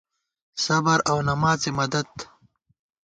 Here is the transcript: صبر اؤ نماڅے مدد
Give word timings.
صبر 0.65 0.99
اؤ 1.11 1.17
نماڅے 1.27 1.71
مدد 1.79 2.09